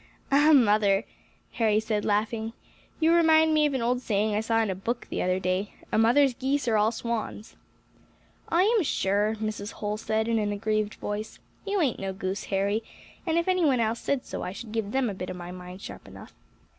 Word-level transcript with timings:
"Ah 0.31 0.51
mother!" 0.51 1.05
Harry 1.51 1.79
said, 1.79 2.03
laughing, 2.03 2.53
"you 2.99 3.13
remind 3.13 3.53
me 3.53 3.67
of 3.67 3.75
an 3.75 3.83
old 3.83 4.01
saying 4.01 4.33
I 4.33 4.39
saw 4.39 4.59
in 4.63 4.71
a 4.71 4.73
book 4.73 5.05
the 5.11 5.21
other 5.21 5.39
day, 5.39 5.75
'A 5.91 5.99
mother's 5.99 6.33
geese 6.33 6.67
are 6.67 6.75
all 6.75 6.91
swans.'" 6.91 7.55
"I 8.49 8.63
am 8.63 8.81
sure," 8.81 9.35
Mrs. 9.35 9.73
Holl 9.73 9.97
said, 9.97 10.27
in 10.27 10.39
an 10.39 10.51
aggrieved 10.51 10.95
voice, 10.95 11.37
"you 11.67 11.79
ain't 11.81 11.99
no 11.99 12.13
goose, 12.13 12.45
Harry, 12.45 12.81
and 13.27 13.37
if 13.37 13.47
any 13.47 13.63
one 13.63 13.79
else 13.79 13.99
said 13.99 14.25
so 14.25 14.41
I 14.41 14.53
should 14.53 14.71
give 14.71 14.91
them 14.91 15.07
a 15.07 15.13
bit 15.13 15.29
of 15.29 15.35
my 15.37 15.51
mind 15.51 15.83
sharp 15.83 16.07
enough." 16.07 16.33